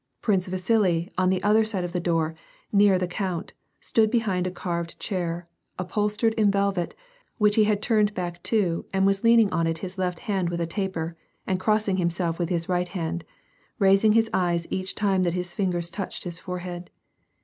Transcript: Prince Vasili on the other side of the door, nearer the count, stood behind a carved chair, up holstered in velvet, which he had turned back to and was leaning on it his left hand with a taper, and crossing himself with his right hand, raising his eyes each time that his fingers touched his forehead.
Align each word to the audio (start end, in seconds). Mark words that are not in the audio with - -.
Prince 0.23 0.47
Vasili 0.47 1.11
on 1.15 1.29
the 1.29 1.43
other 1.43 1.63
side 1.63 1.83
of 1.83 1.91
the 1.91 1.99
door, 1.99 2.33
nearer 2.71 2.97
the 2.97 3.05
count, 3.07 3.53
stood 3.79 4.09
behind 4.09 4.47
a 4.47 4.49
carved 4.49 4.99
chair, 4.99 5.45
up 5.77 5.91
holstered 5.91 6.33
in 6.39 6.49
velvet, 6.49 6.95
which 7.37 7.55
he 7.55 7.65
had 7.65 7.83
turned 7.83 8.15
back 8.15 8.41
to 8.41 8.83
and 8.91 9.05
was 9.05 9.23
leaning 9.23 9.51
on 9.51 9.67
it 9.67 9.77
his 9.85 9.99
left 9.99 10.17
hand 10.21 10.49
with 10.49 10.59
a 10.59 10.65
taper, 10.65 11.15
and 11.45 11.59
crossing 11.59 11.97
himself 11.97 12.39
with 12.39 12.49
his 12.49 12.67
right 12.67 12.87
hand, 12.87 13.23
raising 13.77 14.13
his 14.13 14.27
eyes 14.33 14.65
each 14.71 14.95
time 14.95 15.21
that 15.21 15.35
his 15.35 15.53
fingers 15.53 15.91
touched 15.91 16.23
his 16.23 16.39
forehead. 16.39 16.89